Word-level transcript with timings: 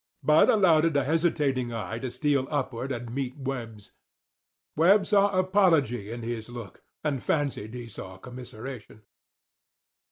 Bud 0.23 0.49
allowed 0.49 0.97
a 0.97 1.03
hesitating 1.03 1.71
eye 1.71 1.99
to 1.99 2.09
steal 2.09 2.47
upward 2.49 2.91
and 2.91 3.13
meet 3.13 3.37
Webb's. 3.37 3.91
Webb 4.75 5.05
saw 5.05 5.37
apology 5.37 6.09
in 6.11 6.23
his 6.23 6.49
look, 6.49 6.81
and 7.03 7.21
fancied 7.21 7.75
he 7.75 7.87
saw 7.87 8.17
commiseration. 8.17 9.03